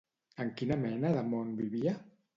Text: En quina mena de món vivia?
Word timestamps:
En 0.45 0.49
quina 0.61 0.77
mena 0.85 1.11
de 1.19 1.23
món 1.35 1.55
vivia? 1.63 1.95